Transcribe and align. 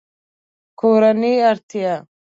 کورنۍ 0.79 1.35
اړتیا 1.49 1.93